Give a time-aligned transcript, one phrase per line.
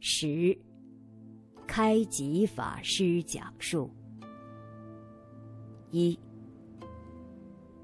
[0.00, 0.56] 十。
[1.66, 3.88] 开吉法师讲述。
[5.90, 6.18] 一。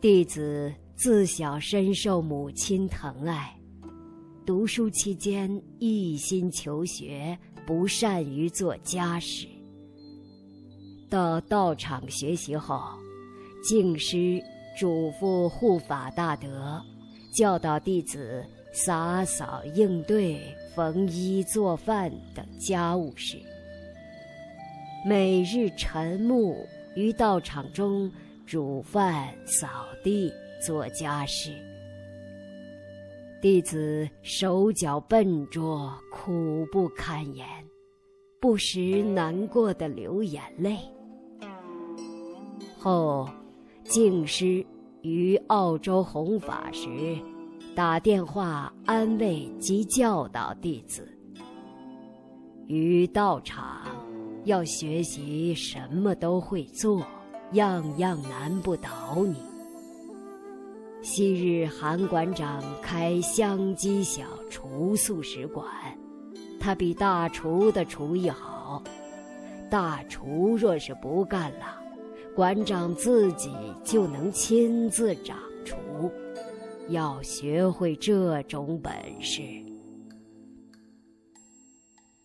[0.01, 3.55] 弟子自小深受母亲疼爱，
[4.45, 9.47] 读书期间一心求学，不善于做家事。
[11.11, 12.81] 到道场学习后，
[13.63, 14.43] 净师
[14.79, 16.83] 嘱咐护法大德，
[17.33, 18.43] 教导弟子。
[18.79, 20.39] 洒扫应对、
[20.77, 23.39] 缝衣做饭等家务事，
[25.07, 26.55] 每日晨暮
[26.95, 28.13] 于道场中
[28.45, 29.67] 煮饭、扫
[30.05, 30.31] 地、
[30.61, 31.51] 做家事。
[33.41, 37.47] 弟子手脚笨拙，苦不堪言，
[38.39, 40.77] 不时难过的流眼泪。
[42.79, 43.27] 后，
[43.85, 44.63] 敬师
[45.01, 46.87] 于澳洲弘法时。
[47.77, 51.07] 打电话安慰及教导弟子。
[52.69, 53.83] 于道场，
[54.47, 57.07] 要学习什么都会做，
[57.53, 58.91] 样样难不倒
[59.27, 59.37] 你。
[61.03, 65.67] 昔日韩馆长开香鸡小厨素食馆，
[66.59, 68.83] 他比大厨的厨艺好。
[69.69, 71.79] 大厨若是不干了，
[72.35, 73.53] 馆长自己
[73.85, 75.37] 就能亲自掌。
[76.89, 79.43] 要学会这种本事。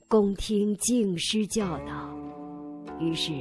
[0.07, 2.13] 恭听敬师教导，
[2.99, 3.31] 于是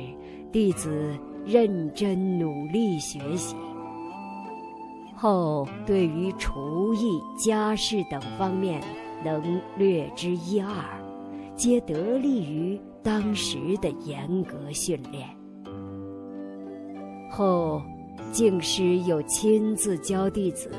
[0.53, 3.57] 弟子认真努力学习。
[5.17, 8.83] 后对于厨艺、家事等方面
[9.23, 10.73] 能略知一二，
[11.55, 15.29] 皆得力于当时的严格训练。
[17.31, 17.83] 后
[18.33, 20.71] 敬师又亲自教弟子。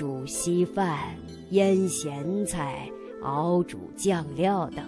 [0.00, 1.14] 煮稀饭、
[1.50, 4.82] 腌咸菜、熬煮酱料等，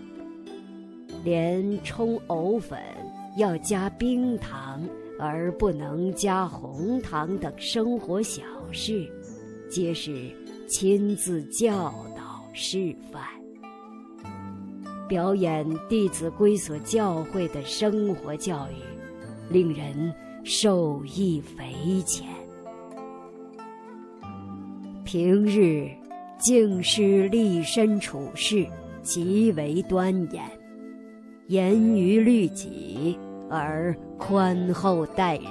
[1.22, 2.80] 连冲藕粉
[3.36, 4.83] 要加冰糖
[5.20, 9.06] 而不能加红糖等生活小事，
[9.68, 10.34] 皆是
[10.67, 13.23] 亲自教导示范，
[15.06, 20.11] 表演《弟子规》所教诲的生活教育，令人
[20.42, 22.42] 受益匪浅。
[25.12, 25.90] 平日，
[26.39, 28.67] 净是立身处世
[29.02, 30.42] 极为端严，
[31.48, 33.18] 严于律己
[33.50, 35.45] 而宽厚待人。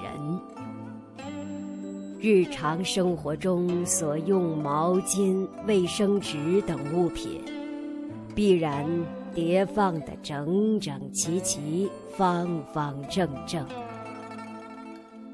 [2.19, 7.39] 日常生活中所用毛巾、卫生纸等物品，
[8.33, 8.83] 必然
[9.31, 13.63] 叠放得整整齐齐、方方正正，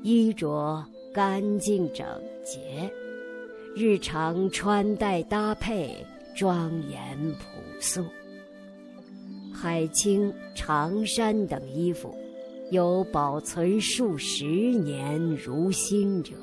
[0.03, 0.83] 衣着
[1.13, 2.05] 干净整
[2.43, 2.91] 洁。
[3.79, 6.03] 日常穿戴搭配
[6.35, 7.45] 庄严朴
[7.79, 8.03] 素，
[9.53, 12.11] 海青、长衫等衣服，
[12.71, 16.33] 有保存数十年如新者。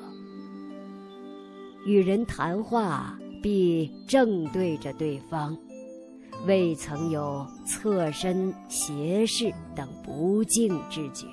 [1.85, 5.57] 与人谈话必正对着对方，
[6.47, 11.27] 未曾有侧身斜视等不敬之举。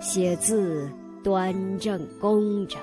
[0.00, 0.88] 写字
[1.24, 2.80] 端正工整。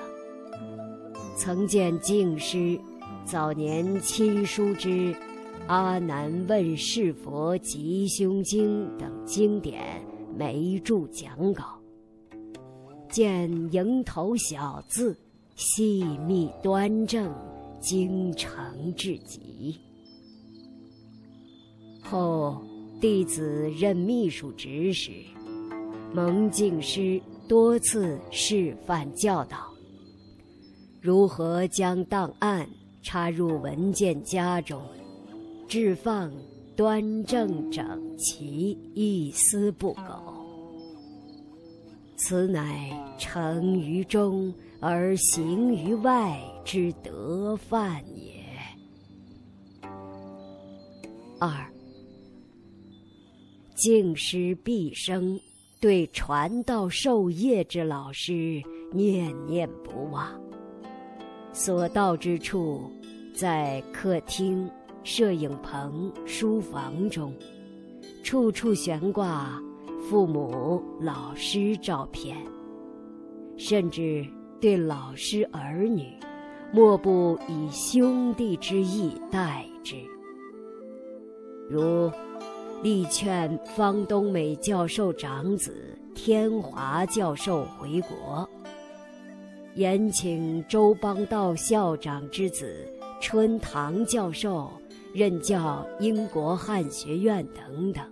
[1.36, 2.80] 曾见敬师
[3.26, 4.88] 早年亲书之
[5.66, 10.02] 《阿难问世佛吉凶经》等经典
[10.34, 11.78] 没注讲稿，
[13.10, 15.14] 见蝇头小字，
[15.56, 17.30] 细密端正，
[17.80, 19.78] 精诚至极。
[22.02, 22.62] 后
[22.98, 25.12] 弟子任秘书职时，
[26.14, 29.75] 蒙敬师多次示范教导。
[31.06, 32.68] 如何将档案
[33.00, 34.82] 插入文件夹中，
[35.68, 36.32] 置放
[36.74, 37.86] 端正整
[38.18, 40.02] 齐，一丝不苟？
[42.16, 48.42] 此乃成于中而行于外之德范也。
[51.38, 51.72] 二，
[53.76, 55.38] 敬师毕生
[55.80, 58.60] 对传道授业之老师
[58.92, 60.44] 念念不忘。
[61.56, 62.92] 所到之处，
[63.34, 64.70] 在客厅、
[65.02, 67.32] 摄影棚、书房中，
[68.22, 69.58] 处处悬挂
[70.06, 72.36] 父母、老师照片，
[73.56, 74.22] 甚至
[74.60, 76.04] 对老师儿女，
[76.74, 79.96] 莫不以兄弟之意待之。
[81.70, 82.12] 如
[82.82, 88.46] 力劝方东美教授长子天华教授回国。
[89.76, 92.90] 延请周邦道校长之子
[93.20, 94.70] 春堂教授
[95.12, 98.02] 任教英国汉学院等等。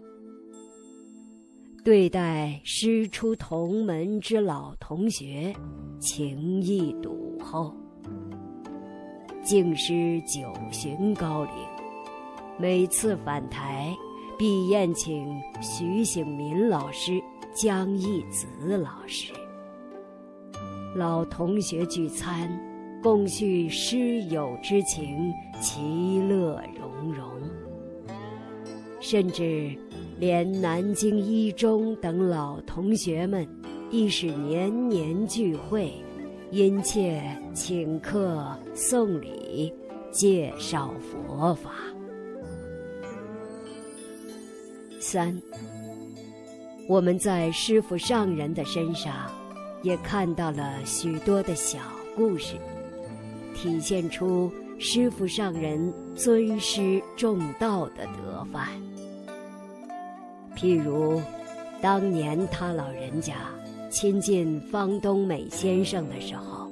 [1.83, 5.55] 对待师出同门之老同学，
[5.99, 7.75] 情谊笃厚。
[9.43, 11.53] 敬师九旬高龄，
[12.59, 13.97] 每次返台，
[14.39, 15.27] 必宴请
[15.63, 17.19] 徐醒民老师、
[17.55, 19.33] 江义子老师。
[20.95, 22.49] 老同学聚餐，
[23.03, 27.29] 共叙师友之情，其乐融融。
[29.01, 29.77] 甚至。
[30.21, 33.45] 连南京一中等老同学们，
[33.91, 35.93] 亦是年年聚会，
[36.53, 37.21] 殷切
[37.53, 39.75] 请客送礼，
[40.13, 41.73] 介绍佛法。
[45.01, 45.37] 三，
[46.89, 49.13] 我们在师傅上人的身上，
[49.85, 51.79] 也看到了许多的小
[52.17, 52.57] 故事，
[53.55, 58.67] 体现出师傅上人尊师重道的德范。
[60.57, 61.21] 譬如，
[61.83, 63.35] 当年他老人家
[63.91, 66.71] 亲近方东美先生的时候，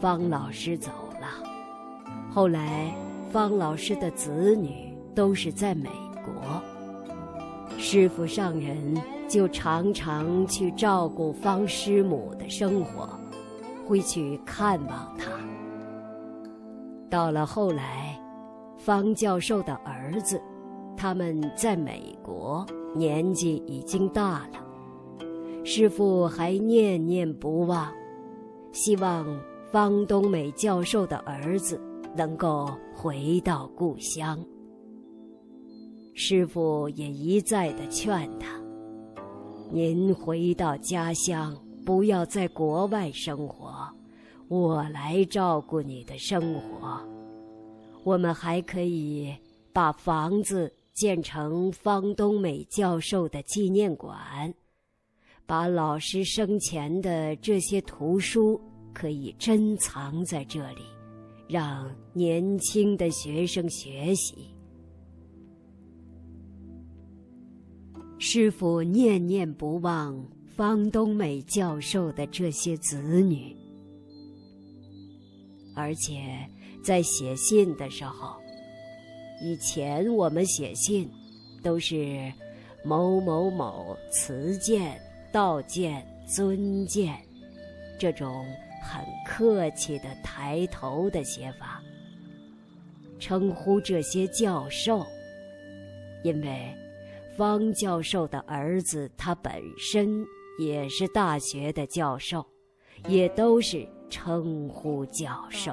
[0.00, 1.46] 方老师走了，
[2.32, 2.94] 后来
[3.30, 5.90] 方老师的子女都是在美
[6.24, 6.62] 国，
[7.76, 8.94] 师傅上人
[9.30, 13.08] 就常常去照顾方师母的生活，
[13.86, 15.30] 会去看望他。
[17.08, 18.20] 到了后来，
[18.76, 20.40] 方教授的儿子。
[20.96, 24.58] 他们在美国，年纪已经大了，
[25.64, 27.90] 师父还念念不忘，
[28.72, 29.24] 希望
[29.72, 31.80] 方东美教授的儿子
[32.14, 34.38] 能够回到故乡。
[36.12, 38.60] 师父也一再的劝他
[39.70, 43.88] ：“您回到家乡，不要在国外生活，
[44.48, 47.00] 我来照顾你的生活。
[48.04, 49.34] 我们还可以
[49.72, 54.52] 把房子。”建成方东美教授的纪念馆，
[55.46, 58.60] 把老师生前的这些图书
[58.92, 60.82] 可以珍藏在这里，
[61.48, 64.50] 让年轻的学生学习。
[68.22, 70.22] 师傅念念不忘
[70.54, 73.56] 方东美教授的这些子女，
[75.74, 76.20] 而且
[76.84, 78.36] 在写信的时候。
[79.42, 81.10] 以前我们写信，
[81.62, 82.30] 都是
[82.84, 85.00] 某某某慈见、
[85.32, 87.18] 道见、尊见，
[87.98, 88.44] 这种
[88.82, 91.82] 很客气的抬头的写法，
[93.18, 95.06] 称呼这些教授。
[96.22, 96.76] 因为
[97.36, 100.24] 方教授的儿子他本身
[100.58, 102.44] 也是大学的教授，
[103.08, 105.72] 也都是称呼教授。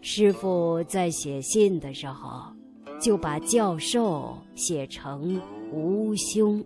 [0.00, 2.52] 师傅在写信的时候，
[3.00, 6.62] 就把教授写成吴兄。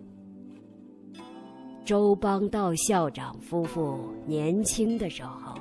[1.85, 5.55] 周邦道校长夫妇年轻的时候，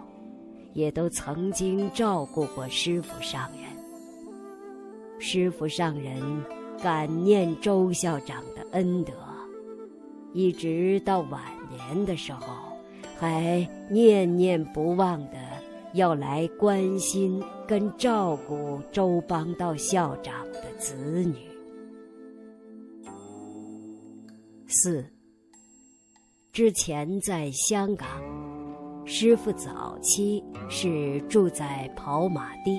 [0.72, 3.60] 也都曾经照顾过师傅上人。
[5.20, 6.20] 师傅上人
[6.82, 9.12] 感念周校长的恩德，
[10.32, 11.40] 一直到晚
[11.70, 12.46] 年的时候，
[13.18, 15.36] 还念念不忘的。
[15.94, 20.94] 要来关心跟照顾周邦道校长的子
[21.24, 21.34] 女。
[24.68, 25.02] 四，
[26.52, 28.06] 之前在香港，
[29.06, 32.78] 师傅早期是住在跑马地。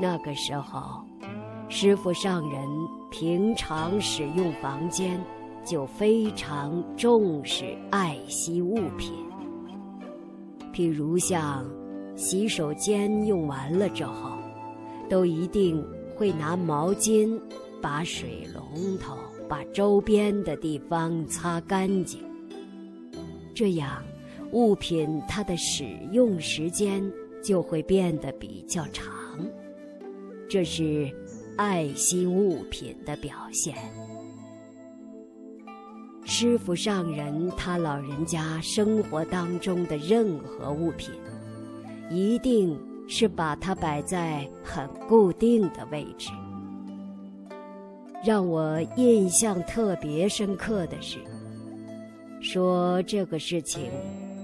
[0.00, 1.04] 那个时候，
[1.70, 2.66] 师傅上人
[3.10, 5.20] 平常使用房间
[5.64, 9.12] 就非常重视爱惜物品。
[10.72, 11.66] 譬如像
[12.16, 14.38] 洗手间用完了之后，
[15.10, 15.84] 都一定
[16.16, 17.38] 会拿毛巾
[17.82, 22.20] 把水龙头、把周边的地方擦干净。
[23.54, 24.02] 这样，
[24.52, 27.02] 物品它的使用时间
[27.42, 29.06] 就会变得比较长。
[30.48, 31.10] 这是
[31.58, 33.74] 爱惜物品的表现。
[36.24, 41.12] 师傅上人，他老人家生活当中的任何物品，
[42.12, 46.30] 一定是把它摆在很固定的位置。
[48.24, 51.18] 让我印象特别深刻的是，
[52.40, 53.90] 说这个事情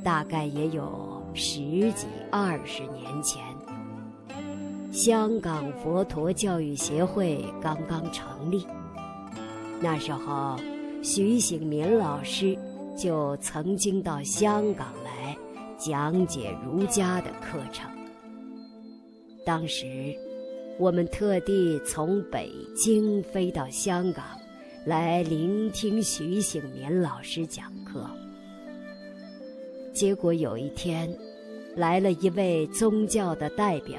[0.03, 1.61] 大概也有十
[1.93, 3.41] 几二十年前，
[4.95, 8.65] 香港佛陀教育协会刚刚成立，
[9.81, 10.57] 那时候。
[11.03, 12.57] 徐醒民老师
[12.97, 15.37] 就曾经到香港来
[15.77, 17.91] 讲解儒家的课程。
[19.45, 20.17] 当时，
[20.79, 24.25] 我们特地从北京飞到香港，
[24.87, 28.09] 来聆听徐醒年老师讲课。
[29.93, 31.15] 结果有一天，
[31.77, 33.99] 来了一位宗教的代表，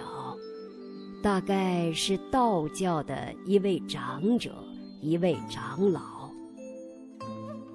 [1.26, 4.54] 大概是道教的一位长者，
[5.02, 6.30] 一位长老。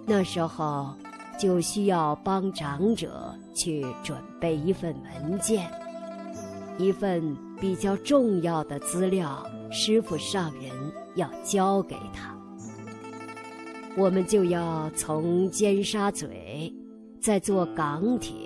[0.07, 0.95] 那时候
[1.37, 5.69] 就需要帮长者去准备一份文件，
[6.79, 10.71] 一份比较重要的资料，师傅上人
[11.17, 12.33] 要交给他。
[13.97, 16.29] 我们就要从尖沙咀
[17.21, 18.37] 再坐港铁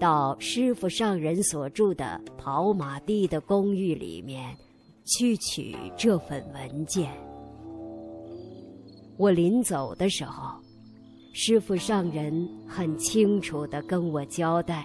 [0.00, 4.56] 到师傅上人所住的跑马地的公寓里面
[5.04, 7.12] 去取这份文件。
[9.16, 10.58] 我临走的时候。
[11.32, 14.84] 师傅上人很清楚地跟我交代，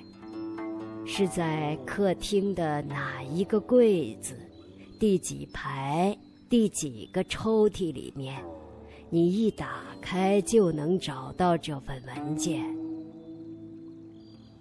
[1.03, 4.35] 是在客厅的哪一个柜子、
[4.99, 6.15] 第几排、
[6.47, 8.39] 第几个抽屉里面，
[9.09, 12.63] 你一打开就能找到这份文件。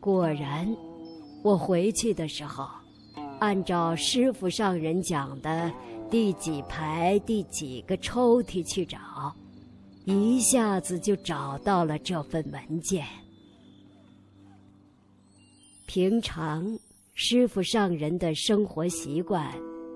[0.05, 0.69] 果然，
[1.43, 2.69] 我回去的时候，
[3.41, 5.73] 按照师傅上人讲的
[6.11, 8.99] 第几排、第几个抽屉去找。
[10.05, 13.03] 一下子就找到了这份文件。
[15.87, 16.79] 平常
[17.15, 19.51] 师傅上人的生活习惯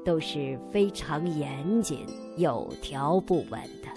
[0.06, 1.98] 都是非常严谨、
[2.38, 3.88] 有条不紊的，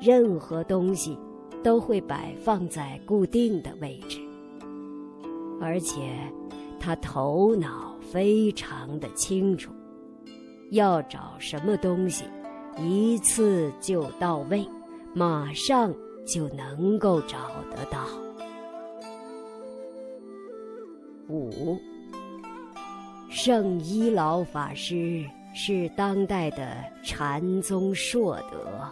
[0.00, 1.16] 任何东西
[1.62, 4.18] 都会摆放在固定的位置，
[5.60, 6.00] 而且
[6.78, 9.72] 他头脑非常的清楚，
[10.70, 12.24] 要找什么东西，
[12.78, 14.66] 一次就到位。
[15.16, 15.94] 马上
[16.26, 17.38] 就能够找
[17.70, 18.04] 得到。
[21.28, 21.78] 五，
[23.30, 28.90] 圣一老法师是当代的禅宗硕德，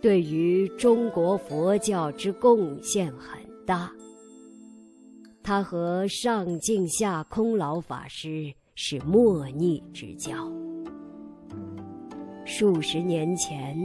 [0.00, 3.92] 对于中国佛教之贡献很大。
[5.44, 10.32] 他和上净下空老法师是莫逆之交，
[12.44, 13.76] 数十年前。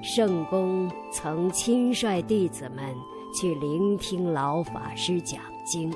[0.00, 2.94] 圣公曾亲率弟子们
[3.34, 5.92] 去聆听老法师讲经，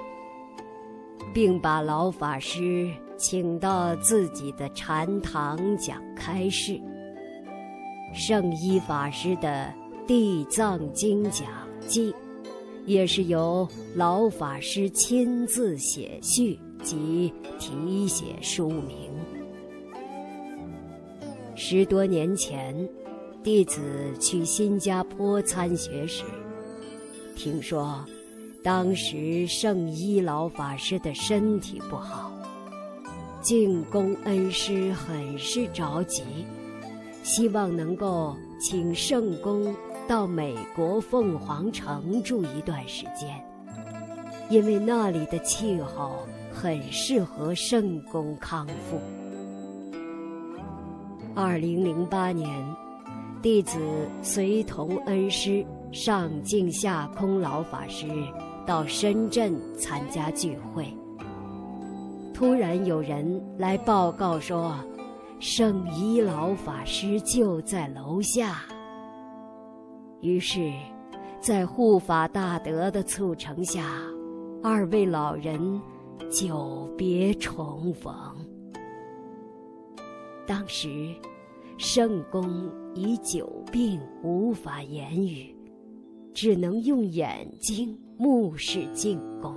[1.32, 6.80] 并把老法师请到自己的禅堂讲开示。
[8.12, 9.72] 圣一法师的
[10.06, 11.46] 《地藏经讲
[11.86, 12.12] 记》，
[12.86, 19.10] 也是由老法师亲自写序及题写书名。
[21.54, 22.88] 十多年前。
[23.44, 23.80] 弟子
[24.20, 26.22] 去新加坡参学时，
[27.34, 27.98] 听说
[28.62, 32.30] 当时圣依老法师的身体不好，
[33.40, 36.22] 净公恩师很是着急，
[37.24, 39.74] 希望能够请圣公
[40.08, 43.42] 到美国凤凰城住一段时间，
[44.48, 49.00] 因为那里的气候很适合圣公康复。
[51.34, 52.48] 二零零八年。
[53.42, 53.80] 弟子
[54.22, 58.06] 随同恩师上净下空老法师
[58.64, 60.86] 到深圳参加聚会，
[62.32, 64.72] 突然有人来报告说，
[65.40, 68.62] 圣一老法师就在楼下。
[70.22, 70.72] 于是，
[71.40, 74.00] 在护法大德的促成下，
[74.62, 75.80] 二位老人
[76.30, 78.12] 久别重逢。
[80.46, 81.14] 当时。
[81.78, 85.52] 圣公已久病，无法言语，
[86.32, 89.56] 只能用眼睛目视净公。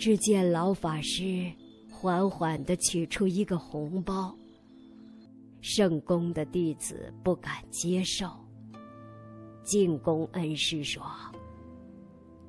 [0.00, 1.48] 只见老法师
[1.88, 4.34] 缓缓地取出一个红包。
[5.62, 8.28] 圣公的弟子不敢接受。
[9.62, 11.02] 净公恩师说：“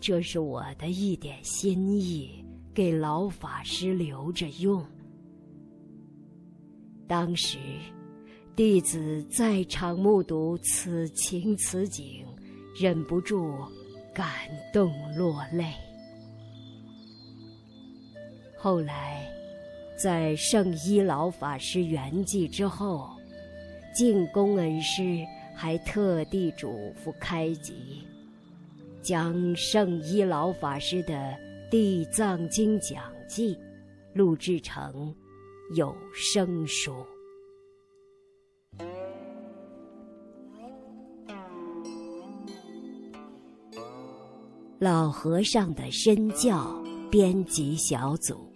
[0.01, 2.43] 这是我的一点心意，
[2.74, 4.84] 给老法师留着用。”
[7.08, 7.60] 当时，
[8.55, 12.25] 弟子在场目睹此情此景，
[12.75, 13.53] 忍不住
[14.12, 14.27] 感
[14.74, 15.72] 动落泪。
[18.58, 19.29] 后来，
[20.03, 23.10] 在圣依老法师圆寂之后，
[23.95, 28.05] 净公恩师还特地嘱咐开吉，
[29.01, 31.13] 将圣依老法师的
[31.72, 33.55] 《地藏经讲记》
[34.13, 35.15] 录制成。
[35.74, 36.93] 有声书，
[44.79, 46.77] 老和尚的身教
[47.10, 48.52] 编辑小组。